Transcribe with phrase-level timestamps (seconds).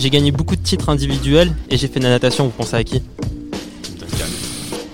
[0.00, 2.44] J'ai gagné beaucoup de titres individuels et j'ai fait de la natation.
[2.46, 3.00] Vous pensez à qui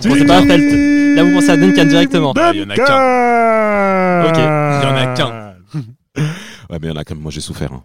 [0.03, 1.17] Vous pensez pas à Pelt.
[1.17, 2.35] Là, vous pensez à Duncan directement.
[2.37, 4.25] Ah, il y en a qu'un.
[4.29, 4.37] Ok.
[4.37, 4.47] Il y
[4.93, 5.55] en a qu'un.
[6.69, 7.73] Ouais, mais il y en a quand même, moi j'ai souffert.
[7.73, 7.85] hein.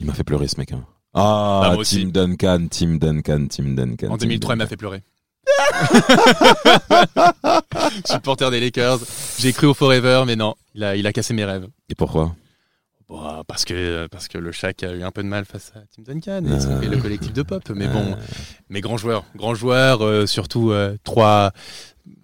[0.00, 0.70] Il m'a fait pleurer ce mec.
[0.72, 0.84] hein.
[1.14, 1.96] Ah, Ah, aussi.
[2.00, 4.08] Team Duncan, Team Duncan, Team Duncan.
[4.10, 4.68] En Team 2003, il m'a Duncan.
[4.68, 5.02] fait pleurer.
[8.04, 8.98] Supporter des Lakers.
[9.38, 11.66] J'ai cru au Forever, mais non, il a, il a cassé mes rêves.
[11.88, 12.34] Et pourquoi?
[13.08, 15.80] Bon, parce que parce que le Shaq a eu un peu de mal face à
[15.94, 17.62] Tim Duncan et fait le collectif de pop.
[17.70, 18.16] Mais bon,
[18.68, 21.52] mais grand joueur, grand joueur, euh, surtout euh, trois.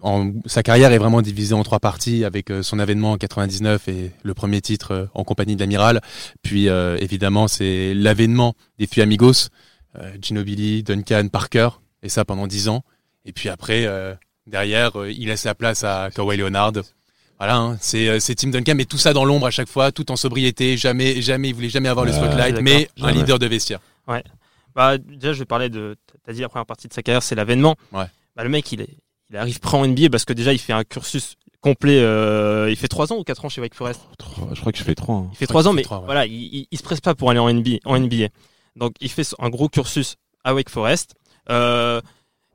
[0.01, 3.87] En, sa carrière est vraiment divisée en trois parties avec euh, son avènement en 99
[3.89, 6.01] et le premier titre euh, en compagnie de l'amiral.
[6.41, 9.49] Puis euh, évidemment c'est l'avènement des Fui Amigos,
[10.21, 11.69] Ginobili, Duncan, Parker
[12.01, 12.83] et ça pendant dix ans.
[13.25, 14.15] Et puis après euh,
[14.47, 16.73] derrière il laisse la place à Kawhi Leonard.
[17.45, 19.91] Voilà, hein, c'est euh, c'est Tim Duncan, mais tout ça dans l'ombre à chaque fois,
[19.91, 20.77] tout en sobriété.
[20.77, 23.13] Jamais, jamais, il voulait jamais avoir le Ouais, spotlight, mais un Jamais.
[23.19, 23.79] leader de vestiaire.
[24.75, 25.95] Bah, déjà, je vais parler de.
[26.25, 27.75] T'as dit la première partie de sa carrière, c'est l'avènement.
[27.91, 28.05] Ouais.
[28.35, 28.89] Bah, le mec, il, est,
[29.29, 31.99] il arrive prêt en NBA parce que déjà, il fait un cursus complet.
[31.99, 33.99] euh, il fait 3 ans ou 4 ans chez Wake Forest?
[34.17, 35.15] Trois- Je crois que je fais trois.
[35.15, 35.27] hein.
[35.33, 35.97] Il fait Je crois 3 ans, mais ouais.
[36.05, 37.77] voilà, il, il, il se presse pas pour aller en NBA.
[37.85, 38.27] En NBA.
[38.77, 41.13] Donc, il fait un gros cursus à Wake Forest.
[41.49, 42.01] Euh,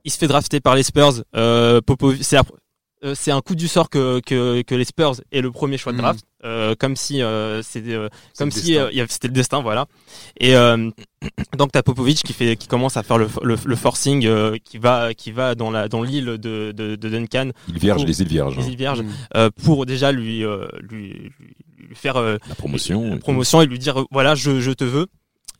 [0.05, 1.23] il se fait drafter par les Spurs.
[1.36, 2.55] Euh, Popovic- c'est après-
[3.05, 5.93] euh, c'est un coup du sort que, que, que les Spurs aient le premier choix
[5.93, 6.03] de Mhm.
[6.03, 8.91] draft, euh, comme si euh, c'était euh, comme le si destin.
[9.03, 9.87] euh, c'était le destin, voilà.
[10.41, 10.91] Et euh,
[11.57, 14.79] donc t'as Popovic qui fait qui commence à faire le, le, le forcing, euh, qui
[14.79, 18.07] va qui va dans la dans l'île de, de, de Duncan, Il vierge, Oh.
[18.07, 18.57] les îles vierges.
[18.57, 19.08] les îles Vierges, Mm.
[19.37, 21.33] euh, pour déjà lui euh, lui,
[21.79, 23.11] lui, faire euh, La promotion.
[23.11, 25.07] la promotion et lui dire voilà je, je te veux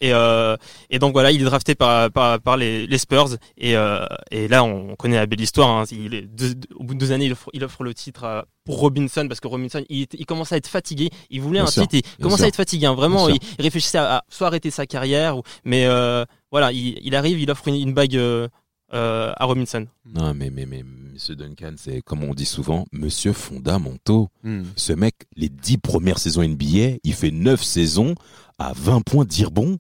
[0.01, 0.57] et euh,
[0.91, 4.49] et donc voilà il est drafté par par, par les, les Spurs et euh, et
[4.49, 5.85] là on connaît la belle histoire hein.
[5.91, 8.25] il est deux- deux- au bout de deux années il offre, il offre le titre
[8.25, 11.69] à- pour Robinson parce que Robinson il, il commence à être fatigué il voulait Bien
[11.69, 12.45] un sûr, titre il commence sûr.
[12.45, 12.95] à être fatigué hein.
[12.95, 16.99] vraiment il, il réfléchissait à, à soit arrêter sa carrière ou, mais euh, voilà il,
[17.03, 18.47] il arrive il offre une, une bague euh,
[18.95, 20.83] euh, à Robinson Non, mais, mais, mais,
[21.13, 24.29] Monsieur Duncan, c'est comme on dit souvent, Monsieur fondamentaux.
[24.45, 24.63] Mm.
[24.77, 28.15] Ce mec, les dix premières saisons NBA, il fait neuf saisons
[28.59, 29.77] à 20 points d'Irbon.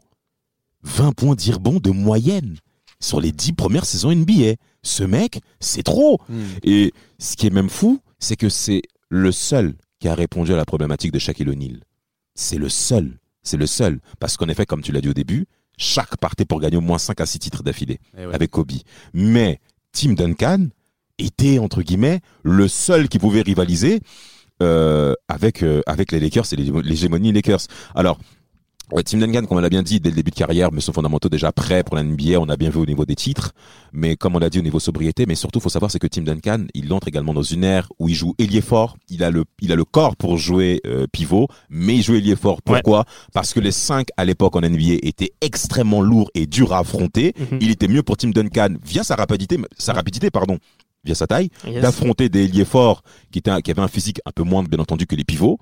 [0.82, 2.56] 20 points d'Irbon de moyenne
[3.00, 4.54] sur les dix premières saisons NBA.
[4.82, 6.18] Ce mec, c'est trop.
[6.28, 6.42] Mm.
[6.64, 10.56] Et ce qui est même fou, c'est que c'est le seul qui a répondu à
[10.56, 11.80] la problématique de Shaquille O'Neal.
[12.34, 13.18] C'est le seul.
[13.42, 14.00] C'est le seul.
[14.20, 15.46] Parce qu'en effet, comme tu l'as dit au début,
[15.76, 18.34] chaque partait pour gagner au moins 5 à 6 titres d'affilée Eh ouais.
[18.34, 18.72] avec Kobe.
[19.14, 19.60] Mais
[19.92, 20.66] Tim Duncan
[21.18, 24.00] était, entre guillemets, le seul qui pouvait rivaliser
[24.62, 27.60] euh, avec, euh, avec les Lakers et les- l'hégémonie Lakers.
[27.94, 28.18] Alors,
[28.92, 30.92] ouais, Tim Duncan, comme on l'a bien dit dès le début de carrière, mais son
[30.92, 33.52] fondamentaux déjà prêt pour la NBA, on a bien vu au niveau des titres,
[33.92, 36.22] mais comme on l'a dit au niveau sobriété, mais surtout, faut savoir, c'est que Tim
[36.22, 39.44] Duncan, il entre également dans une ère où il joue ailier fort, il a le,
[39.60, 42.62] il a le corps pour jouer euh, pivot, mais il joue ailier fort.
[42.62, 43.04] Pourquoi?
[43.32, 47.34] Parce que les cinq à l'époque en NBA étaient extrêmement lourds et durs à affronter.
[47.60, 50.58] Il était mieux pour Tim Duncan via sa rapidité, sa rapidité, pardon,
[51.04, 51.82] via sa taille, Yes.
[51.82, 55.06] d'affronter des ailiers forts qui, étaient qui avaient un physique un peu moins, bien entendu,
[55.06, 55.58] que les pivots.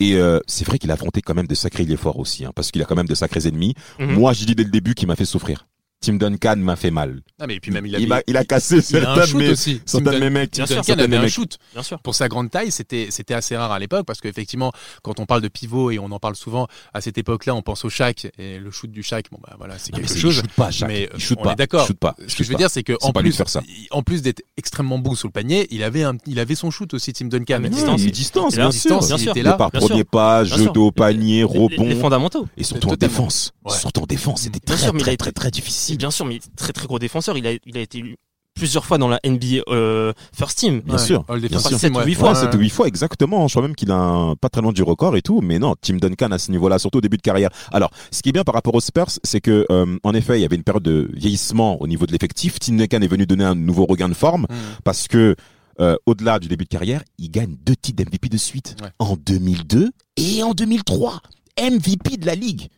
[0.00, 2.52] Et euh, c'est vrai qu'il a affronté quand même de sacrés ailiers forts aussi, hein,
[2.54, 3.74] parce qu'il a quand même de sacrés ennemis.
[3.98, 4.12] Mhm.
[4.14, 5.66] Moi, j'ai dit dès le début qu'il m'a fait souffrir.
[6.00, 7.22] Tim Duncan m'a fait mal.
[7.40, 9.26] Ah, mais puis même il, Il, m'a- il a cassé il a certains un de
[9.26, 9.80] shoot mes, aussi.
[9.94, 10.52] De Dun- mes mecs.
[10.52, 11.58] Tim Duncan de avait mes un shoot.
[11.72, 14.70] bien sûr Pour sa grande taille, c'était c'était assez rare à l'époque parce qu'effectivement,
[15.02, 17.84] quand on parle de pivot et on en parle souvent à cette époque-là, on pense
[17.84, 19.26] au Shaq et le shoot du Shaq.
[19.32, 20.36] Bon bah voilà, c'est mais quelque chose.
[20.36, 20.88] Il shoot pas, Shaq.
[20.88, 21.52] Mais il shoot on pas.
[21.52, 21.82] est d'accord.
[21.82, 22.14] Il shoot pas.
[22.18, 22.58] Ce Il que shoot je veux pas.
[22.58, 23.60] dire, c'est que en de plus, faire ça.
[23.66, 26.70] il- en plus d'être extrêmement bon sous le panier, il avait un, il avait son
[26.70, 27.58] shoot aussi, Tim Duncan.
[27.60, 28.00] mais Et distance.
[28.02, 29.18] il distance, Il a bien distance, sûr.
[29.18, 29.30] sûr.
[29.32, 29.54] était Il là.
[29.54, 31.88] par premier pas, jeu d'eau, panier, rebond.
[31.88, 33.52] les fondamentaux Et surtout en défense.
[33.68, 35.50] Surtout en défense, c'était très, il a très, très, très
[35.88, 37.36] Si, bien sûr, mais très très gros défenseur.
[37.36, 38.16] Il a, il a été élu
[38.54, 40.80] plusieurs fois dans la NBA euh, First Team.
[40.80, 41.00] Bien Ouais.
[41.00, 41.24] sûr.
[41.28, 41.68] All Bien sûr.
[41.70, 42.04] team, Sept ou ouais.
[42.06, 42.30] huit fois.
[42.30, 43.46] Ouais, c'était huit fois exactement.
[43.46, 45.40] Je crois même qu'il a un, pas très loin du record et tout.
[45.42, 47.50] Mais non, Tim Duncan à ce niveau-là, surtout au début de carrière.
[47.72, 50.42] Alors, ce qui est bien par rapport aux Spurs, c'est que euh, en effet, il
[50.42, 52.58] y avait une période de vieillissement au niveau de l'effectif.
[52.58, 54.54] Tim Duncan est venu donner un nouveau regain de forme Mm.
[54.82, 55.36] parce que
[55.80, 58.88] euh, au-delà du début de carrière, il gagne deux titres d'MVP de suite Ouais.
[58.98, 61.20] en 2002 et en 2003.
[61.60, 62.68] MVP de la ligue.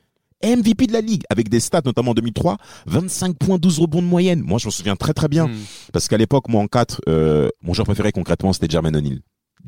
[0.44, 2.56] MVP de la ligue avec des stats notamment en 2003,
[2.86, 4.40] 25 points, 12 rebonds de moyenne.
[4.42, 5.56] Moi, je me souviens très très bien Mm.
[5.92, 9.20] parce qu'à l'époque, moi en 4, euh, mon joueur préféré concrètement, c'était Jermaine O'Neal.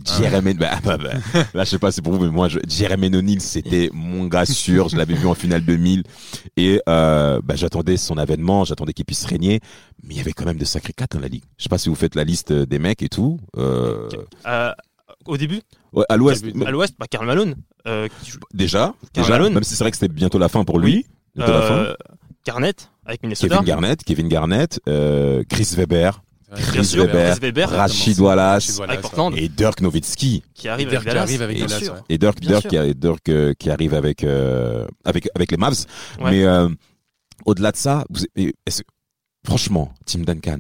[0.07, 1.11] Jeremy, bah, bah, bah,
[1.55, 4.47] là je sais pas c'est pour vous mais moi je, Jeremy O'Neill c'était mon gars
[4.47, 6.05] sûr, je l'avais vu en finale 2000
[6.57, 9.61] et euh, bah, j'attendais son avènement, j'attendais qu'il puisse régner,
[10.03, 11.45] mais il y avait quand même de sacrés quatre dans la ligue.
[11.59, 13.39] Je sais pas si vous faites la liste des mecs et tout.
[13.59, 14.09] Euh,
[14.47, 14.73] Euh,
[15.27, 15.61] au début,
[15.93, 17.55] ouais, à l'ouest à l'ouest, bah, Karl Malone,
[17.87, 19.55] euh, qui déjà, Karl déjà Malone.
[19.55, 21.07] même si c'est vrai que c'était bientôt la fin pour lui,
[21.37, 21.43] fin.
[21.49, 21.95] euh,
[22.47, 23.55] Garnett avec Minnesota.
[23.57, 26.23] Kevin Garnett, Kevin Garnett, euh, Chris Weber,
[26.55, 29.07] Chris sûr, Weber, Weber, Rachid Wallace Wallace,
[29.37, 30.43] et Dirk Nowitzki.
[30.55, 31.23] qui arrive avec qui Dallas.
[31.23, 31.99] arrive avec bien Dallas, ouais.
[32.11, 35.87] Et Dirk, Bien Dirk, qui, Dirk euh, qui arrive avec, euh, avec, avec les Mavs.
[36.21, 36.31] Ouais.
[36.31, 36.69] Mais euh,
[37.47, 38.53] au-delà de ça, vous, et-
[39.47, 40.59] franchement, Tim Duncan,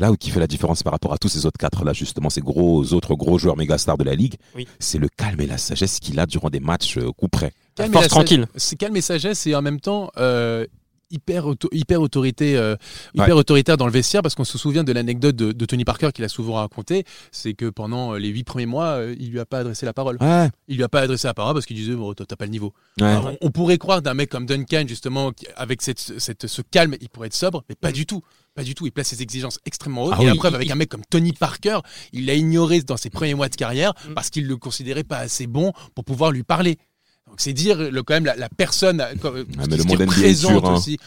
[0.00, 2.30] là où qui fait la différence par rapport à tous ces autres quatre là, justement,
[2.30, 4.66] ces gros autres gros joueurs méga stars de la ligue, Oui.
[4.80, 7.52] c'est le calme et la sagesse qu'il a durant des matchs euh, coup près.
[7.76, 8.46] Calme et Force la tranquille.
[8.56, 10.66] C'est calme et sagesse et en même temps euh,
[11.10, 12.76] hyper, auto- hyper, autorité, euh,
[13.14, 16.10] hyper autoritaire dans le vestiaire parce qu'on se souvient de l'anecdote de, de Tony Parker
[16.14, 17.04] qu'il a souvent raconté.
[17.32, 20.16] C'est que pendant les huit premiers mois, euh, il lui a pas adressé la parole.
[20.20, 22.44] Ouais, Il lui a pas adressé la parole parce qu'il disait bon, toi, t'as pas
[22.46, 22.72] le niveau.
[23.00, 23.06] ouais.
[23.06, 26.62] Alors, on, on pourrait croire d'un mec comme Duncan justement qui- avec cette, cette- ce
[26.62, 28.22] calme, il pourrait être sobre, mais pas du tout.
[28.54, 28.84] Pas du tout.
[28.86, 30.14] Il place ses exigences extrêmement hautes.
[30.18, 31.78] Ah et la preuve, avec un mec comme Tony Parker,
[32.12, 34.14] il l'a ignoré dans ses premiers mois de carrière Mm.
[34.14, 36.76] parce qu'il le considérait pas assez bon pour pouvoir lui parler.
[37.40, 40.64] C'est dire le, quand même la, la personne euh, comme- Ah, qui- le qui représente
[40.64, 40.74] hein.
[40.74, 40.98] aussi.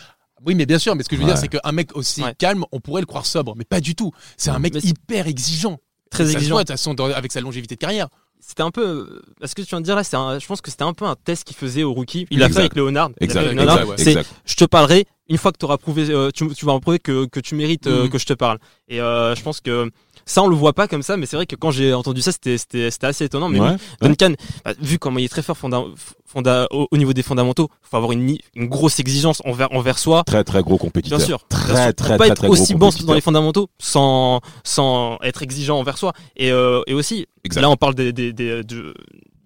[0.46, 0.96] Oui, mais bien sûr.
[0.96, 1.34] Mais ce que je veux Ouais.
[1.34, 2.34] dire, c'est qu'un mec aussi Ouais.
[2.38, 4.12] calme, on pourrait le croire sobre, mais pas du tout.
[4.36, 5.78] C'est un mec hyper exigeant.
[6.10, 6.56] Très Ça se exigeant.
[6.56, 8.08] voit, de toute façon, dans- avec sa longévité de carrière.
[8.46, 9.22] C'était un peu.
[9.46, 11.16] Ce que tu viens de dire là, c'est je pense que c'était un peu un
[11.16, 12.28] test qu'il faisait au rookie.
[12.30, 13.76] Il l'a fait avec fait Exact, avec Leonard.
[13.78, 13.96] exact, ouais.
[13.98, 14.30] C'est exact.
[14.46, 17.00] je te parlerai une fois que tu auras prouvé, euh, tu, tu vas en prouver
[17.00, 18.10] que, que tu mérites euh, Mhm.
[18.10, 18.60] que je te parle.
[18.90, 19.90] Et euh, je pense que
[20.26, 22.32] ça, on le voit pas comme ça, mais c'est vrai que quand j'ai entendu ça,
[22.32, 23.50] c'était assez étonnant.
[23.50, 23.72] Mais Ouais,
[24.02, 24.34] oui, Duncan,
[24.64, 25.84] bah, vu comment il est très fort fonda-
[26.26, 30.24] fonda- au, au niveau des fondamentaux, faut avoir une, une grosse exigence envers envers soi.
[30.26, 31.18] Très très gros compétiteur.
[31.18, 33.22] Bien sûr, Très, bien sûr, très, pour pas très, être très aussi bon dans les
[33.22, 37.62] fondamentaux sans sans être exigeant envers soi et euh, et aussi Exact.
[37.62, 38.94] là on parle des, des, des- de,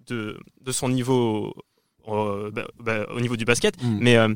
[0.08, 1.52] de de son niveau
[2.08, 3.98] euh, bah, bah, au niveau du basket Mm.
[4.00, 4.28] mais euh,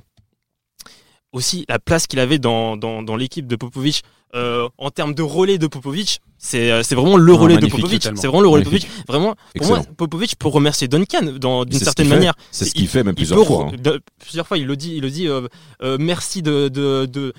[1.32, 4.02] aussi la place qu'il avait dans dans, dans l'équipe de Popovic
[4.34, 7.66] euh, en termes de relais de Popovic c'est euh, c'est vraiment le Non, relais de
[7.66, 8.68] Popovic c'est vraiment le relais de.
[8.68, 9.76] Popovic vraiment pour Excellent.
[9.78, 13.02] moi Popovic peut remercier Duncan dans d'une ce certaine manière C'est ce Il- qu'il fait
[13.04, 13.68] même plusieurs fois.
[13.72, 13.76] hein.
[13.78, 15.28] de- plusieurs fois, il le dit, il le dit.
[15.28, 15.46] euh,
[15.82, 17.32] euh, merci de, de, de-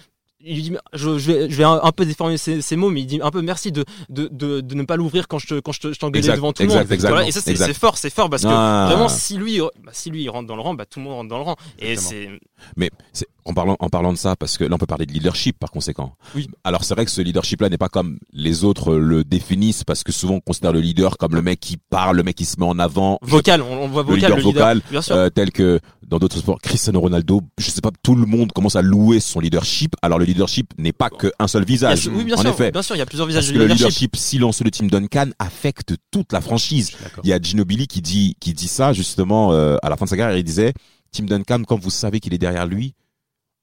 [0.45, 3.05] Il dit, je, je vais, je vais un, peu déformer ces, ces mots, mais il
[3.07, 5.71] dit un peu merci de, de, de, de ne pas l'ouvrir quand je te, quand
[5.71, 6.85] je te- je t'engueulais devant tout le monde.
[6.99, 8.85] Voilà, et ça, c'est fort, c'est fort parce que Ah.
[8.89, 11.13] vraiment, si lui, bah, si lui il rentre dans le rang, bah, tout le monde
[11.15, 11.55] rentre dans le rang.
[11.79, 12.29] Et c'est,
[12.77, 15.11] Mais c'est- en parlant en parlant de ça, parce que là on peut parler de
[15.13, 16.15] leadership par conséquent.
[16.35, 16.47] Oui.
[16.63, 20.11] Alors c'est vrai que ce leadership-là n'est pas comme les autres le définissent, parce que
[20.11, 22.65] souvent on considère le leader comme le mec qui parle, le mec qui se met
[22.65, 24.53] en avant, vocal, on, on voit le vocal, leader le leader.
[24.53, 25.15] vocal, Bien sûr.
[25.15, 27.41] euh, tel que dans d'autres sports, Cristiano Ronaldo.
[27.57, 29.95] Je sais pas, tout le monde commence à louer son leadership.
[30.01, 32.07] Alors le leadership n'est pas qu'un seul a- visage.
[32.13, 32.71] oui, bien en sûr, effet.
[32.71, 34.15] bien sûr, il y a plusieurs visages Parce de que le leadership.
[34.15, 36.91] silencieux de Tim Duncan affecte toute la franchise.
[37.23, 40.09] Il y a Ginobili qui dit, qui dit ça justement euh, à la fin de
[40.09, 40.37] sa carrière.
[40.37, 40.73] Il disait,
[41.11, 42.93] Tim Duncan, quand vous savez qu'il est derrière lui,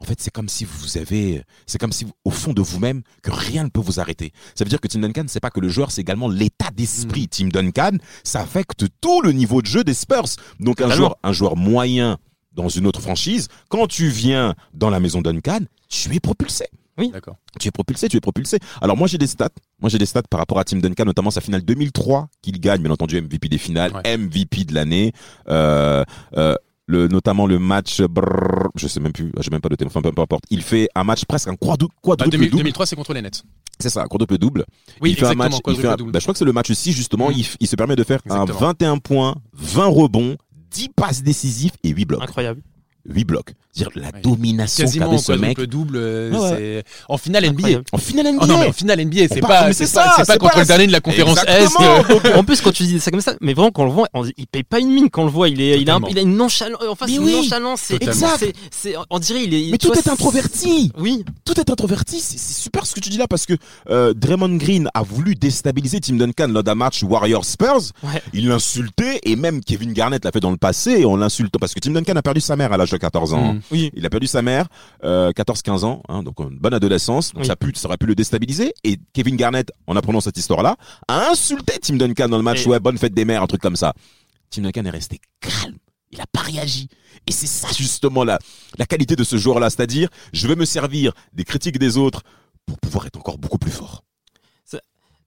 [0.01, 3.03] en fait, c'est comme si vous avez, c'est comme si vous- au fond de vous-même
[3.23, 4.33] que rien ne peut vous arrêter.
[4.55, 7.29] Ça veut dire que Tim Duncan, c'est pas que le joueur, c'est également l'état d'esprit.
[7.29, 10.25] Tim Duncan, ça affecte tout le niveau de jeu des Spurs.
[10.59, 12.19] Donc un joueur, un joueur moyen
[12.53, 16.65] dans une autre franchise, quand tu viens dans la maison Duncan, tu es propulsé
[17.13, 17.37] D'accord.
[17.59, 18.59] tu es propulsé, tu es propulsé.
[18.83, 19.49] Alors moi j'ai des stats,
[19.81, 22.83] moi j'ai des stats par rapport à Tim Duncan, notamment sa finale 2003 qu'il gagne,
[22.83, 24.17] bien entendu MVP des finales, Ouais.
[24.19, 25.13] MVP de l'année,
[25.49, 26.05] euh,
[26.37, 26.55] euh,
[26.91, 30.03] le notamment le match, brrr, je sais même plus, j'ai même pas de thème, enfin
[30.03, 30.45] peu, importe.
[30.51, 31.95] Il fait un match presque un quadruple,
[32.31, 33.43] 2000 double, 2003, c'est contre les Nets.
[33.79, 34.65] c'est ça, un quadruple double.
[35.01, 35.45] Oui, il fait un exactement.
[35.45, 36.13] match, il fait un- quadruple double.
[36.13, 37.43] bah, je crois que c'est le match 6 justement, Mhm.
[37.61, 38.69] il, se permet de faire un Exactement.
[38.69, 40.37] 21 points, 20 rebonds,
[40.71, 42.23] 10 passes décisives et 8 blocs.
[42.23, 42.63] Incroyable.
[43.09, 43.55] 8 blocs.
[43.73, 44.21] C'est-à-dire la Ouais.
[44.23, 45.95] domination Quasiment qu'avait ce mec double.
[45.97, 47.53] euh, Ouais, en finale NBA.
[47.59, 47.85] Incroyable.
[47.93, 48.39] en finale NBA.
[48.43, 50.67] Oh non, mais en finale NBA, c'est On pas, c'est pas, pas contre pas- le
[50.67, 51.65] dernier de la conférence S.
[51.67, 52.03] Exactement.
[52.03, 53.93] que- Donc, en plus, quand tu dis ça comme ça, mais vraiment, quand on le
[53.93, 55.49] voit, on dit, il paye pas une mine quand on le voit.
[55.49, 56.09] Il est, il a, un- Totalement.
[56.11, 56.81] il a une nonchalance.
[56.89, 57.31] Enfin, Mais c'est oui.
[57.31, 57.81] une nonchalance.
[57.85, 59.71] C'est, c'est, on dirait, il est.
[59.71, 60.91] Mais tout vois, est introverti.
[60.99, 61.25] Oui.
[61.45, 62.21] tout est introverti.
[62.21, 63.55] C'est super ce que tu dis là parce que
[63.89, 67.93] euh, Draymond Green a voulu déstabiliser Tim Duncan lors d'un match Warriors Spurs.
[68.03, 68.21] Ouais.
[68.33, 71.81] Il l'insultait et même Kevin Garnett l'a fait dans le passé en l'insultant parce que
[71.81, 73.55] Tim Duncan a perdu sa mère à l'âge de 14 ans.
[73.55, 73.61] Mm.
[73.71, 73.91] Oui.
[73.95, 74.67] Il a perdu sa mère,
[75.05, 77.33] euh, 14-15 ans, hein, donc une bonne adolescence.
[77.33, 77.47] Donc Oui.
[77.47, 78.73] ça, a pu, ça aurait pu le déstabiliser.
[78.85, 80.77] Et Kevin Garnett, en apprenant cette histoire-là,
[81.09, 82.67] a insulté Tim Duncan dans le match.
[82.67, 83.95] Et- Ouais, bonne fête des mères, un truc comme ça.
[84.51, 85.77] Tim Duncan est resté calme.
[86.13, 86.89] Il a pas réagi.
[87.29, 88.39] Et c'est ça justement la,
[88.79, 92.23] la qualité de ce joueur-là, c'est-à-dire je vais me servir des critiques des autres
[92.67, 94.03] pour pouvoir être encore beaucoup plus fort.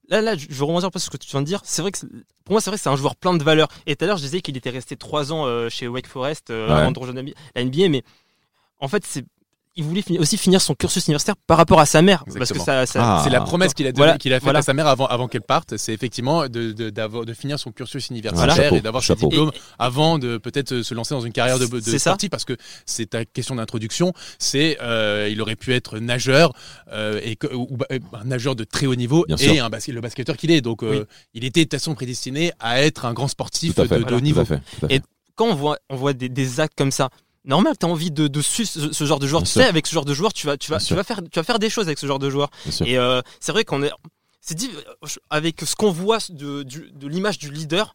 [0.08, 1.60] Là, là, je veux rebondir un peu sur ce que tu viens de dire.
[1.64, 1.98] C'est vrai que,
[2.44, 3.68] pour moi, c'est vrai que c'est un joueur plein de valeur.
[3.86, 6.50] Et tout à l'heure, je disais qu'il était resté trois ans euh, chez Wake Forest
[6.50, 6.74] euh, Ouais.
[6.74, 7.22] avant de rejoindre
[7.54, 8.02] la NBA, mais
[8.80, 9.24] en fait, c'est,
[9.76, 12.40] il voulait finir- aussi finir son cursus universitaire par rapport à sa mère, parce que
[12.42, 12.64] Exactement.
[12.64, 13.20] ça, ça- Ah.
[13.24, 14.60] C'est la promesse qu'il a, Voilà, qu'il a faite voilà.
[14.60, 15.76] à sa mère avant, avant qu'elle parte.
[15.76, 18.54] C'est effectivement de, de, d'avoir- de finir son cursus universitaire Voilà.
[18.62, 21.80] Chapeau, et d'avoir ses diplômes avant de peut-être se lancer dans une carrière de, de
[21.80, 22.10] C'est ça.
[22.10, 24.12] sportif parce que c'est ta question d'introduction.
[24.38, 26.52] C'est euh, il aurait pu être nageur
[26.92, 30.00] euh, et que- ou, ou- un nageur de très haut niveau Bien et un le
[30.00, 30.60] basketteur qu'il est.
[30.60, 31.06] Donc euh, Oui.
[31.34, 34.40] il était de toute façon prédestiné à être un grand sportif de, haut Tout niveau.
[34.40, 34.58] à fait.
[34.78, 34.94] tout à fait.
[34.96, 35.00] Et-
[35.36, 37.08] quand on voit, on voit des, des actes comme ça,
[37.44, 39.42] normal, t'as envie de, de suivre ce, ce genre de joueur.
[39.42, 39.62] Bien tu sûr.
[39.62, 40.96] sais, avec ce genre de joueur, tu vas, tu vas, Bien tu sûr.
[40.96, 42.50] vas faire, tu vas faire des choses avec ce genre de joueur.
[42.66, 42.86] Bien.
[42.86, 43.90] Et euh, c'est vrai qu'on est,
[44.40, 44.70] c'est dit
[45.30, 47.94] avec ce qu'on voit de l'image du leader.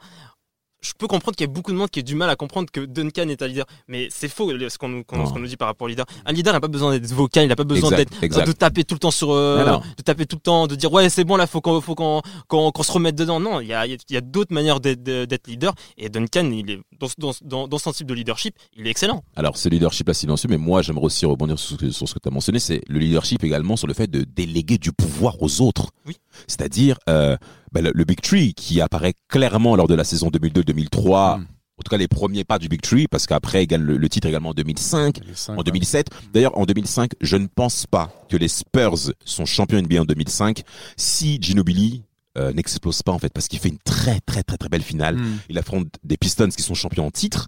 [0.81, 2.69] Je peux comprendre qu'il y a beaucoup de monde qui a du mal à comprendre
[2.71, 5.89] que Duncan est un leader, mais c'est faux ce qu'on nous, dit par rapport au
[5.89, 6.05] leader.
[6.25, 8.95] Un leader n'a pas besoin d'être vocal, il n'a pas besoin d'être de taper tout
[8.95, 11.48] le temps sur, euh, de taper tout le temps, de dire ouais c'est bon là
[11.48, 13.39] faut qu'on faut qu'on qu'on se remette dedans.
[13.39, 17.07] Non, il y a y a- d'autres manières d'être leader et Duncan il est dans,
[17.17, 19.24] dans, dans, dans son type de leadership, il est excellent.
[19.36, 22.13] Alors, ce leadership là silencieux, mais moi, j'aimerais aussi rebondir sur ce que, sur ce
[22.13, 25.41] que tu as mentionné, c'est le leadership également sur le fait de déléguer du pouvoir
[25.41, 25.91] aux autres.
[26.05, 26.17] Oui.
[26.48, 27.38] C'est-à-dire euh,
[27.71, 31.39] ben, le, le Big Tree qui apparaît clairement lors de la saison 2002-2003.
[31.39, 31.45] Mm.
[31.79, 34.09] En tout cas, les premiers pas du Big Tree, parce qu'après, il gagne le, le
[34.09, 35.63] titre également en 2005, Les cinq, en ouais.
[35.63, 36.07] 2007.
[36.33, 40.63] D'ailleurs, en 2005, je ne pense pas que les Spurs sont champions NBA en 2005
[40.97, 42.03] si Ginobili
[42.39, 45.15] euh, n'explose pas en fait, parce qu'il fait une très très très très belle finale.
[45.17, 45.38] Mm.
[45.50, 47.48] Il affronte des Pistons qui sont champions en titre,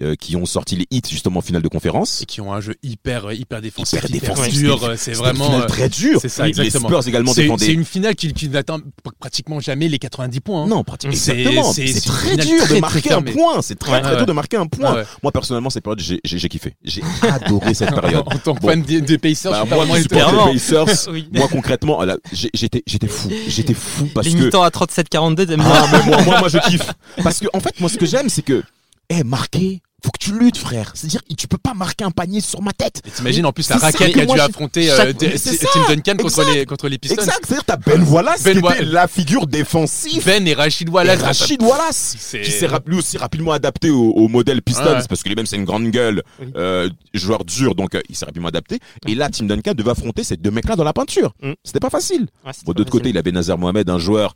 [0.00, 2.22] euh, qui ont sorti les hits justement en finale de conférence.
[2.22, 4.54] Et qui ont un jeu hyper hyper défensif, Hyper hyper, défensif.
[4.54, 4.80] dur.
[4.80, 6.18] C'était- C'est vraiment une finale euh, très dur.
[6.20, 6.88] c'est ça, les exactement.
[6.88, 7.66] Spurs également défendaient.
[7.66, 10.64] c'est une finale qui, qui n'atteint pr- pratiquement jamais les 90 points.
[10.64, 10.66] hein.
[10.66, 11.12] Non, pratiquement.
[11.12, 11.72] Exactement.
[11.72, 13.62] c'est- très dur très, de très marquer un point.
[13.62, 15.02] C'est très très dur de marquer un point.
[15.02, 15.04] Ah.
[15.22, 16.74] Moi personnellement, cette période, j'ai kiffé.
[16.84, 18.22] J'ai adoré cette période.
[18.26, 22.00] en tant que fan des, Pacers, moi, les moi concrètement,
[22.32, 23.28] j'ai- j'étais j'étais fou.
[23.48, 26.58] J'étais fou parce Les que mi-temps à 37-42, t'aimes bien Ah, moi, moi, moi, je
[26.58, 26.90] kiffe.
[27.22, 28.62] Parce que, en fait, moi, ce que j'aime, c'est que,
[29.08, 30.92] eh, marquer, faut que tu luttes, frère.
[30.94, 33.00] C'est-à-dire, tu peux pas marquer un panier sur ma tête.
[33.06, 35.26] Et T'imagines en plus la raquette qui a dû affronter euh, de-
[35.72, 35.94] Tim.
[35.94, 37.16] Duncan contre les, contre les Pistons.
[37.22, 37.40] Exact.
[37.44, 40.24] C'est-à-dire, t'as Ben Wallace Ben qui Wa- était la figure défensive.
[40.24, 41.22] Ben et Rachid Et Wallace.
[41.22, 45.02] Rachid Wallace, qui s'est lui aussi rapidement adapté au, au modèle Pistons, Ouais.
[45.08, 46.22] parce que lui-même c'est une grande gueule,
[46.56, 48.78] euh, joueur dur, donc euh, il s'est rapidement adapté.
[49.06, 51.32] Et là, Tim Duncan devait affronter ces deux mecs-là dans la peinture.
[51.42, 51.52] Mm.
[51.64, 52.26] C'était pas facile.
[52.44, 54.34] Ouais, Bon, pas d'autre côté, il avait Nazar Mohamed, un joueur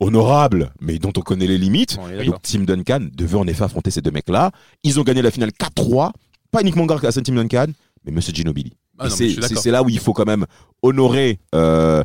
[0.00, 1.96] honorable, mais dont on connaît les limites.
[1.96, 2.42] Bon, Donc.
[2.42, 4.52] Tim Duncan devait en effet affronter ces deux mecs-là.
[4.84, 6.12] Ils ont gagné la finale 4-3,
[6.50, 7.66] pas uniquement grâce à Tim Duncan,
[8.04, 8.72] mais Monsieur Ginobili.
[9.00, 10.44] Ah c'est là où il faut quand même
[10.82, 12.02] honorer euh,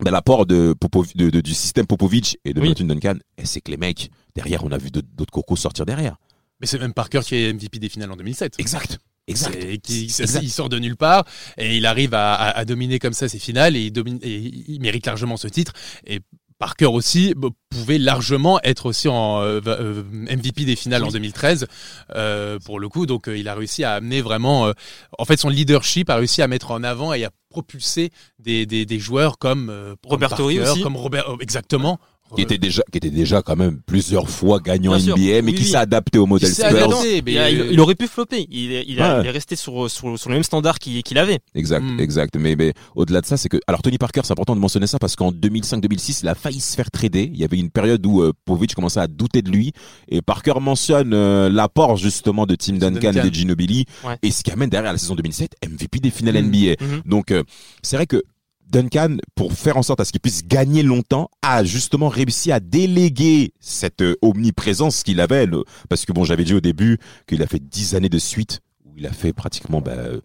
[0.00, 2.68] ben, l'apport de, Popov- de- de- du système Popovic et de Oui.
[2.68, 3.14] Martin Duncan.
[3.38, 6.16] Et c'est que les mecs, derrière, on a vu d'autres cocos sortir derrière.
[6.60, 8.54] Mais c'est même Parker qui est MVP des finales en 2007.
[8.58, 8.98] Exact.
[9.28, 9.56] Exact.
[9.82, 10.06] Qui-
[10.42, 11.24] il sort de nulle part
[11.56, 14.36] et il arrive à, à- à dominer comme ça ses finales et il, domine, et
[14.36, 15.72] il mérite largement ce titre.
[16.04, 16.18] Et
[16.62, 21.66] Parker aussi bah, pouvait largement être aussi en euh, euh, MVP des finales en 2013
[22.14, 23.04] euh, pour le coup.
[23.04, 24.72] Donc euh, il a réussi à amener vraiment, euh,
[25.18, 28.86] en fait, son leadership a réussi à mettre en avant et à propulser des, des,
[28.86, 30.82] des joueurs comme euh, comme Robert Torrey aussi.
[30.82, 31.98] comme Robert, exactement.
[32.36, 35.16] Qui était déjà, qui était déjà quand même plusieurs fois gagnant Bien sûr.
[35.16, 35.68] NBA, mais Oui, qui oui.
[35.70, 36.76] s'est adapté au modèle s'est Spurs.
[36.84, 37.22] adapté.
[37.24, 38.46] mais- Il, a- il- il aurait pu flopper.
[38.50, 39.24] Il est, il a- Ouais.
[39.24, 41.38] il est resté sur, sur, sur le même standard qu'il qu'il avait.
[41.54, 42.00] Exact, Mm.
[42.00, 42.36] exact.
[42.38, 44.98] Mais, mais au-delà de ça, c'est que alors Tony Parker, c'est important de mentionner ça
[44.98, 47.30] parce qu'en 2005-2006, il a failli se faire trader.
[47.32, 49.72] Il y avait une période où euh, Povic commençait à douter de lui
[50.08, 53.24] et Parker mentionne euh, l'apport justement de Tim Duncan, Duncan.
[53.26, 54.16] et de Ginobili Ouais.
[54.22, 56.46] et ce qui amène derrière la saison 2007 MVP des finales Mm.
[56.46, 56.76] NBA.
[56.84, 57.02] Mhm.
[57.06, 57.42] Donc euh,
[57.82, 58.22] c'est vrai que
[58.68, 62.60] Duncan, pour faire en sorte à ce qu'il puisse gagner longtemps, a justement réussi à
[62.60, 65.46] déléguer cette euh, omniprésence qu'il avait.
[65.46, 68.60] le- parce que bon, j'avais dit au début qu'il a fait 10 années de suite
[68.86, 70.20] où il a fait pratiquement bah, euh,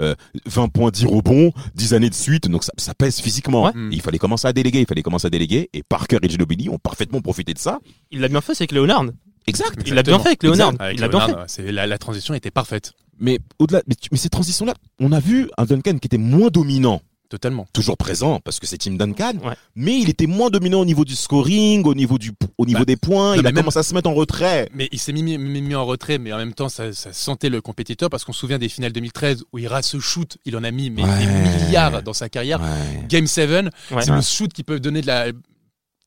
[0.00, 0.14] euh,
[0.44, 3.64] 20 points, 10 rebonds, 10 années de suite, donc ça, ça pèse physiquement.
[3.64, 3.72] Ouais.
[3.90, 6.78] Il fallait commencer à déléguer, il fallait commencer à déléguer, et Parker et Ginobili ont
[6.78, 7.78] parfaitement profité de ça.
[8.10, 9.06] Il l'a bien fait, c'est avec Leonard.
[9.46, 9.80] Exact.
[9.86, 10.74] Il l'a bien fait avec Leonard.
[10.80, 11.72] Avec Il l'a bien fait.
[11.72, 15.64] La, la transition était parfaite, Mais au-delà, mais, mais ces transitions-là, on a vu un
[15.64, 17.00] Duncan qui était moins dominant.
[17.28, 17.66] Totalement.
[17.72, 19.54] toujours présent parce que c'est Tim Duncan, Ouais.
[19.74, 22.84] mais il était moins dominant au niveau du scoring, au niveau du au niveau Bah,
[22.84, 23.34] des points.
[23.36, 24.68] non, il a même- commencé à se mettre en retrait.
[24.74, 27.48] Mais il s'est mis, mis, mis en retrait, mais en même temps, ça, ça sentait
[27.48, 30.56] le compétiteur parce qu'on se souvient des finales 2013 où il rate ce shoot, il
[30.56, 31.18] en a mis mais Ouais.
[31.18, 32.60] des milliards dans sa carrière.
[32.60, 33.04] Ouais.
[33.08, 34.02] Game 7, Ouais.
[34.02, 35.26] c'est le shoot qui peut donner de la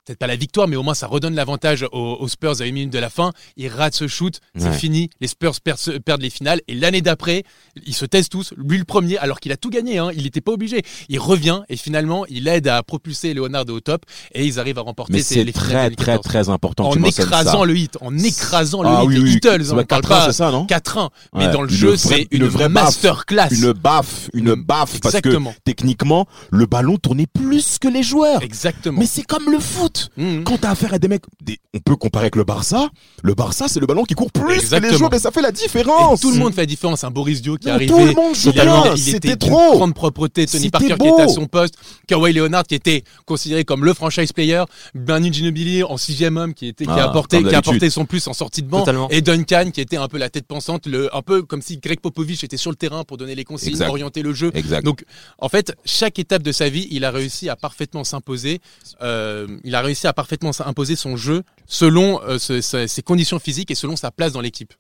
[0.10, 2.74] peut-être pas la victoire, mais au moins ça redonne l'avantage aux, aux Spurs à une
[2.74, 3.32] minute de la fin.
[3.58, 4.74] Il rate ce shoot, c'est Ouais.
[4.74, 5.10] fini.
[5.22, 7.44] Les Spurs perdent, perdent les finales et l'année d'après,
[7.86, 8.54] ils se taisent tous.
[8.58, 10.82] Lui le premier, alors qu'il a tout gagné, hein, il n'était pas obligé.
[11.10, 14.82] Il revient et finalement il aide à propulser Leonard au top et ils arrivent à
[14.82, 16.22] remporter Mais ces- c'est les finales très 2014.
[16.24, 16.90] très très important.
[16.90, 17.66] en écrasant ça.
[17.66, 19.34] le hit, en écrasant le Ah hit, oui, les oui.
[19.36, 21.10] Beatles, C'est on pas ne parle 4 ans, pas c'est ça, non 4-1.
[21.36, 21.52] Mais Ouais.
[21.52, 22.86] dans le Une jeu, vraie- c'est une, vraie baffe.
[22.86, 23.50] masterclass.
[23.52, 25.54] Une baffe, une baffe, parce que Exactement.
[25.66, 28.42] techniquement, le ballon tournait plus que les joueurs.
[28.42, 29.00] Exactement.
[29.00, 29.99] Mais c'est comme le foot.
[30.18, 30.44] Mhm.
[30.44, 32.90] Quand t'as affaire à des mecs, des- on peut comparer avec le Barça.
[33.24, 34.98] Le Barça, c'est le ballon qui court plus que les Exactement.
[34.98, 36.22] joueurs, mais ça fait la Et différence.
[36.22, 37.04] tout le monde fait la différence.
[37.04, 37.92] Un Boris Dio qui Non, est arrivé.
[37.92, 38.94] tout le monde joue bien.
[38.96, 39.78] il C'était était trop.
[39.78, 40.46] grande propreté.
[40.46, 41.76] Tony Parker qui était à son poste.
[42.08, 44.64] Kawhi Leonard qui était considéré comme le franchise player.
[44.94, 48.06] Manu Ginobili en sixième homme qui était qui Ah, a apporté qui a apporté son
[48.06, 48.80] plus en sortie de banc.
[48.80, 49.10] Totalement.
[49.10, 52.00] Et Duncan qui était un peu la tête pensante, le, un peu comme si Greg
[52.00, 53.90] Popovich était sur le terrain pour donner les consignes, Exact.
[53.90, 54.52] orienter le jeu.
[54.54, 54.84] Exact.
[54.84, 55.04] Donc,
[55.40, 58.60] en fait, chaque étape de sa vie, il a réussi à parfaitement s'imposer.
[59.02, 63.40] euh, il a réussi à parfaitement imposer son jeu selon euh, ce- ce- ses conditions
[63.40, 64.74] physiques et selon sa place dans l'équipe.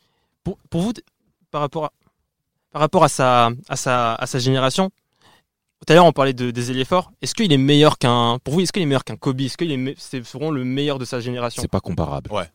[0.43, 0.93] Pour, pour vous,
[1.51, 1.91] par rapport à,
[2.71, 4.89] par rapport à sa, à sa, à sa génération,
[5.85, 7.11] tout à l'heure on parlait de, des ailiers forts.
[7.21, 9.41] Est-ce qu'il est meilleur qu'un, pour vous, est-ce qu'il est meilleur qu'un Kobe?
[9.41, 11.61] Est-ce qu'il est, c'est vraiment le meilleur de sa génération?
[11.61, 12.31] C'est pas comparable.
[12.31, 12.49] Ouais.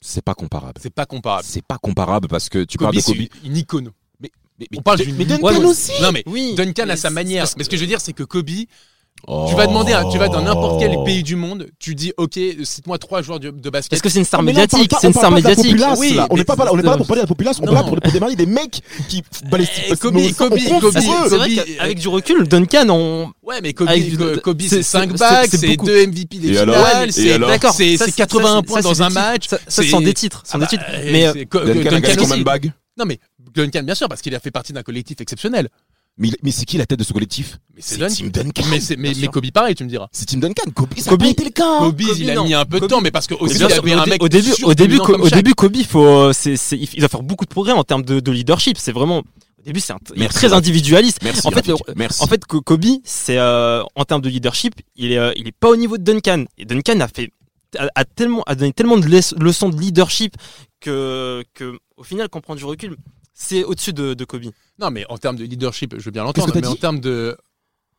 [0.00, 0.80] C'est pas comparable.
[0.82, 1.44] C'est pas comparable.
[1.46, 3.26] C'est pas comparable parce que tu Kobe, parles de c'est Kobe.
[3.44, 3.90] une icône.
[4.20, 5.38] Mais, mais- On parle mais- d'une mais icône.
[5.38, 5.92] Duncan Ouais, aussi.
[6.02, 6.54] Non mais Oui.
[6.56, 7.46] Duncan mais a sa manière.
[7.56, 8.48] Mais ce que je veux dire, c'est que Kobe,
[9.28, 9.46] Oh.
[9.48, 12.38] tu vas demander, à- tu vas dans n'importe quel pays du monde, tu dis, ok,
[12.64, 13.92] cite-moi trois joueurs de, de basket.
[13.92, 15.76] Est-ce que c'est une star médiatique C'est une star médiatique.
[15.98, 16.18] Oui.
[16.30, 17.74] On n'est pas, là- on n'est pas là pour parler de la populace, on est
[17.74, 19.84] là pour, pour démarrer des mecs qui balistique.
[19.88, 20.92] Eh, Kobe- Kobe- Kobe-
[21.28, 24.76] c'est vrai Kobe- qu'avec du recul, Duncan, on, Ouais, mais Kobe, Ko- Kobe, c'est- c'est
[24.76, 25.86] c'est- 5 c'est- bagues, c'est c'est beaucoup.
[25.86, 27.74] 2 MVP des finales, c'est alors d'accord.
[27.74, 29.46] c'est Ça, c'est ça, 81 ça, points dans un match.
[29.68, 30.42] Ça, sont des titres.
[30.50, 30.84] Ah des bah, titres.
[30.90, 33.18] euh, Mais euh, Duncan a combien de bagues Non mais
[33.54, 35.68] Duncan bien sûr parce qu'il a fait partie d'un collectif exceptionnel.
[36.18, 37.96] Mais, mais c'est qui la tête de ce collectif Mais c'est.
[37.96, 38.62] Tim Duncan.
[38.70, 39.14] Mais c'est mais.
[39.28, 40.08] Kobe pareil, tu me diras.
[40.12, 40.70] C'est Tim Duncan.
[40.74, 41.78] Kobe, ça Kobe- a pas été le cas.
[41.78, 42.44] Kobe, Kobe, il a non.
[42.44, 43.82] mis un peu de Kobe- temps mais parce que Mais aussi bien il y sûr,
[43.82, 45.34] avait au, un dé- mec au début, au début, comme au Shaq.
[45.36, 48.02] début, Kobe, il faut, euh, c'est, c'est- il doit faire beaucoup de progrès en termes
[48.04, 48.76] de, de leadership.
[48.78, 50.58] C'est vraiment, au début, c'est un- il est Merci, très Rafik.
[50.58, 51.18] individualiste.
[51.22, 51.46] Merci.
[51.46, 51.88] En fait, Rafik.
[51.88, 52.22] le- Merci.
[52.22, 55.56] En fait, Ko- Kobe, c'est euh, en termes de leadership, il est, euh, il est
[55.58, 56.44] pas au niveau de Duncan.
[56.58, 57.30] Et Duncan a fait,
[57.78, 60.34] a, a tellement, a donné tellement de leç- leçons de leadership
[60.80, 62.96] que, que, au final, qu'on prend du recul,
[63.42, 64.44] c'est au-dessus de, de Kobe.
[64.78, 67.36] Non mais en termes de leadership, je veux bien l'entendre mais en termes de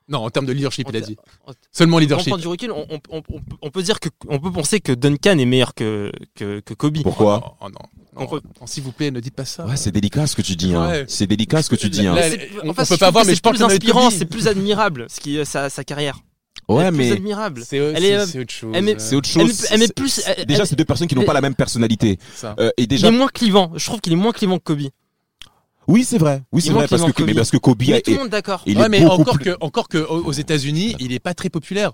[0.09, 1.15] non, en termes de leadership, En il a dit.
[1.47, 2.27] en- Seulement on leadership.
[2.27, 3.23] prend du recul, on, on, on,
[3.61, 7.01] on peut- dire que, on peut penser que Duncan est meilleur que, que, que Kobe.
[7.03, 7.79] Pourquoi Oh, non,
[8.19, 9.65] non, s'il vous plaît, ne dites pas ça.
[9.65, 10.75] Ouais, c'est délicat ce que tu dis.
[10.75, 10.89] Hein.
[10.89, 11.05] Ouais.
[11.07, 12.05] C'est délicat ce que tu dis.
[12.05, 12.15] Hein.
[12.15, 15.07] Là, C'est- on- peut pas voir, mais c'est je pense plus inspirant, c'est plus admirable,
[15.09, 16.19] ce qui, sa, sa carrière.
[16.67, 17.63] Ouais, Elle est plus mais admirable.
[17.65, 18.71] C'est est, euh, c'est autre chose.
[18.75, 19.29] elle c'est autre
[19.71, 20.21] elle plus.
[20.47, 22.19] Déjà, c'est deux personnes qui n'ont pas la même personnalité.
[22.35, 22.55] ça.
[22.59, 23.71] Euh, et il déjà, est moins clivant.
[23.75, 24.81] Je trouve qu'il est moins clivant que Kobe.
[25.87, 26.41] Oui, c'est vrai.
[26.51, 27.27] Oui, c'est vrai parce que, Kobe.
[27.27, 28.63] mais parce que Kobe Mais a, tout le monde d'accord.
[28.65, 31.91] il ouais, mais encore plus- que, encore que aux États-Unis, il est pas très populaire.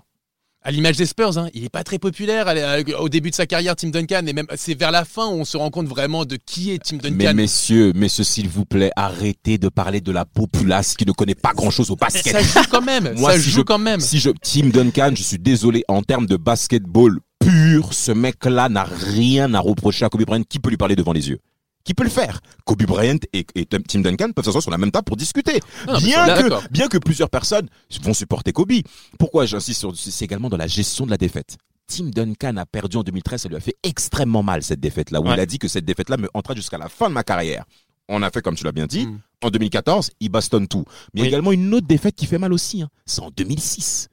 [0.62, 2.46] À l'image des Spurs, hein, il est pas très populaire.
[2.50, 5.30] Est- Au début de sa carrière, Tim Duncan, et même c'est vers la fin où
[5.32, 7.32] on se rend compte vraiment de qui est Tim Mais Duncan.
[7.34, 11.54] messieurs, messieurs, s'il vous plaît, arrêtez de parler de la populace qui ne connaît pas
[11.54, 12.30] grand-chose au basket.
[12.32, 13.14] ça joue quand même.
[13.18, 14.00] Moi, ça si joue je- quand même.
[14.00, 18.84] Si je Tim Duncan, je suis désolé en termes de basketball pur, ce mec-là n'a
[18.84, 20.42] rien à reprocher à Kobe Bryant.
[20.46, 21.38] Qui peut lui parler devant les yeux?
[21.90, 24.92] Qui peut le faire Kobe Bryant et, et Tim Duncan peuvent s'asseoir sur la même
[24.92, 25.58] table pour discuter.
[25.88, 26.62] Non, mais bien que d'accord.
[26.70, 27.68] bien que plusieurs personnes
[28.02, 28.70] vont supporter Kobe.
[29.18, 31.56] Pourquoi j'insiste sur c'est également dans la gestion de la défaite.
[31.88, 35.24] Tim Duncan a perdu en 2013, ça lui a fait extrêmement mal cette défaite-là, où
[35.26, 35.34] Ouais.
[35.34, 37.64] il a dit que cette défaite-là me entra jusqu'à la fin de ma carrière.
[38.08, 39.08] On a fait comme tu l'as bien dit.
[39.08, 39.18] Mm.
[39.42, 40.84] En 2014, il bastonne tout.
[41.12, 42.82] Mais il y a également une autre défaite qui fait mal aussi.
[42.82, 42.88] hein.
[43.04, 44.06] C'est en 2006.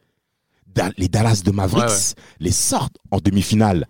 [0.74, 2.24] Da- les Dallas de Mavericks Ouais, ouais.
[2.40, 3.86] les sortent en demi-finale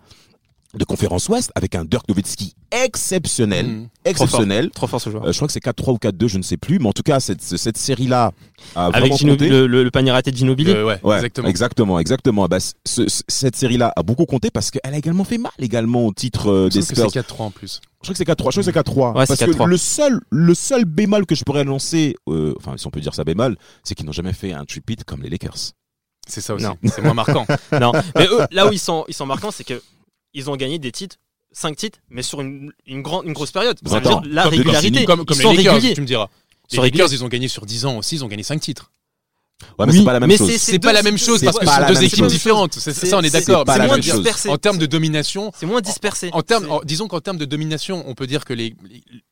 [0.74, 3.66] de conférence Ouest avec un Dirk Nowitzki exceptionnel.
[3.66, 3.88] Mm.
[4.04, 4.70] Exceptionnel.
[4.70, 5.24] Trop fort ce joueur.
[5.24, 6.78] Euh, je crois que c'est 4-3 ou 4-2, je ne sais plus.
[6.78, 8.32] Mais en tout cas, cette, cette série-là
[8.74, 9.60] a Avec vraiment Ginobili, compté.
[9.60, 10.70] le, le, le panier raté de Ginobili.
[10.70, 11.48] Euh, ouais, Ouais, exactement.
[11.48, 12.46] exactement, exactement.
[12.48, 16.06] Bah, ce- ce- cette série-là a beaucoup compté parce qu'elle a également fait mal également
[16.06, 17.10] au titre euh, Je des Spurs.
[17.10, 17.80] c'est 4-3 en plus.
[18.02, 18.28] Je crois que c'est 4-3.
[18.28, 19.16] Je crois que c'est 4-3.
[19.16, 19.66] Ouais, c'est parce que 4-3.
[19.66, 23.14] le seul, le seul bémol que je pourrais annoncer, euh, enfin, si on peut dire
[23.14, 25.72] ça bémol, c'est qu'ils n'ont jamais fait un tripit comme les Lakers.
[26.26, 26.66] C'est ça aussi.
[26.84, 27.46] C'est moins marquant.
[27.80, 29.80] non, mais eux, là où ils sont, ils sont marquants, c'est que
[30.34, 31.16] ils ont gagné des titres,
[31.52, 33.78] 5 titres, mais sur une, une, grande, une grosse période.
[33.84, 35.04] Ça veut Attends, dire la comme régularité.
[35.04, 35.94] comme comme ils sont les Lakers, réguliers.
[35.94, 36.28] tu me diras.
[36.70, 37.16] Les sont Lakers, réguliers.
[37.20, 38.92] ils ont gagné sur 10 ans aussi, ils ont gagné 5 titres.
[39.76, 40.50] Ouais, mais Oui, c'est pas la même mais chose.
[40.52, 42.30] c'est- C'est pas la même chose c'est parce que ce sont la deux équipes chose.
[42.32, 42.74] différentes.
[42.74, 43.64] C'est ça, on est d'accord.
[43.66, 44.48] C'est la moins dispersé.
[44.50, 46.30] En termes de domination, C'est moins dispersé.
[46.32, 48.76] En termes, C'est- en- disons qu'en termes de domination, on peut dire que les,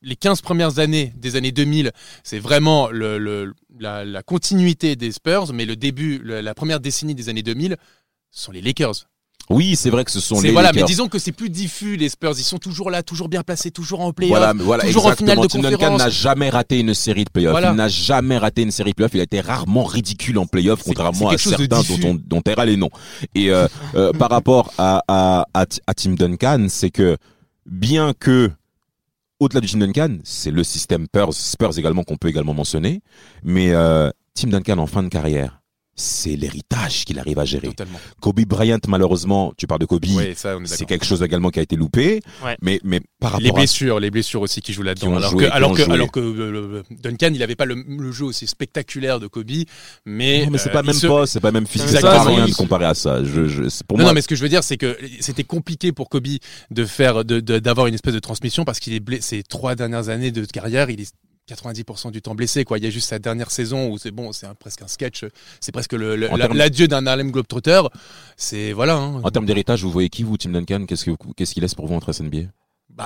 [0.02, 1.92] les 15 premières années des années 2000,
[2.24, 6.80] c'est vraiment le, le- la, la continuité des Spurs, mais le début, le- la première
[6.80, 7.76] décennie des années 2000,
[8.32, 9.06] ce sont les Lakers.
[9.48, 12.08] Oui, c'est vrai que ce sont les voilà, mais disons que c'est plus diffus les
[12.08, 12.34] Spurs.
[12.36, 14.36] Ils sont toujours là, toujours bien placés, toujours en playoff.
[14.36, 15.62] Voilà, voilà, toujours en finale exactement.
[15.62, 16.00] de Tim Duncan conférence.
[16.00, 17.52] n'a jamais raté une série de playoffs.
[17.52, 17.70] Voilà.
[17.70, 19.14] Il n'a jamais raté une série de playoffs.
[19.14, 22.76] Il a été rarement ridicule en playoffs, contrairement à certains dont on, dont on les
[22.76, 22.90] noms.
[23.34, 27.16] Et euh, euh, par rapport à, à, à, à Tim Duncan, c'est que
[27.66, 28.50] bien que
[29.40, 33.02] au-delà du Tim Duncan, c'est le système Spurs, Spurs également qu'on peut également mentionner,
[33.42, 35.60] mais euh, Tim Duncan en fin de carrière,
[35.96, 37.68] c'est l'héritage qu'il arrive à gérer.
[37.68, 37.98] Totalement.
[38.20, 41.48] Kobe Bryant, malheureusement, tu parles de Kobe, Oui, ça, on est c'est quelque chose également
[41.50, 42.20] qui a été loupé.
[42.44, 42.56] Ouais.
[42.60, 45.16] Mais, mais par rapport Les à blessures, les blessures aussi qui jouent là-dedans.
[45.16, 48.24] Alors joué, que, alors que, alors que euh, Duncan, il avait pas le, le jeu
[48.26, 49.50] aussi spectaculaire de Kobe,
[50.04, 52.04] mais Non, mais c'est euh, pas il même se- pas, c'est pas même physique, sert
[52.04, 53.24] à rien se- comparer à ça.
[53.24, 54.98] Je, je, c'est- pour non, moi, non, mais ce que je veux dire, c'est que
[55.20, 56.26] c'était compliqué pour Kobe
[56.70, 59.16] de faire, de, de- d'avoir une espèce de transmission parce qu'il est blessé.
[59.26, 61.12] Ces trois dernières années de carrière, il est
[61.48, 62.78] 90% du temps blessé, quoi.
[62.78, 65.24] Il y a juste sa dernière saison où c'est bon, c'est presque un sketch.
[65.60, 67.82] C'est presque l'adieu d'un Harlem Globetrotter.
[68.36, 69.20] C'est, voilà, hein.
[69.22, 70.84] en termes d'héritage, vous voyez qui vous, Tim Duncan?
[70.86, 72.48] Qu'est-ce que qu'est-ce qu'il laisse pour vous entre NBA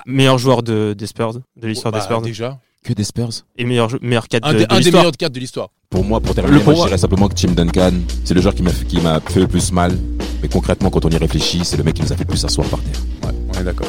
[0.07, 2.23] Meilleur joueur de, des Spurs, de l'histoire Bah, des Spurs.
[2.23, 2.59] déjà.
[2.85, 3.31] Que des Spurs?
[3.59, 5.03] Et meilleur, meilleur 4 Un, de, un des l'histoire.
[5.03, 5.69] meilleurs cartes de l'histoire.
[5.91, 7.93] Pour moi, pour terminer, Le moi, je dirais simplement que Tim Duncan,
[8.25, 9.99] c'est le joueur qui m'a qui m'a fait le plus mal.
[10.41, 12.43] Mais concrètement, quand on y réfléchit, c'est le mec qui nous a fait le plus
[12.45, 13.01] asseoir par terre.
[13.25, 13.89] Ouais, on est d'accord.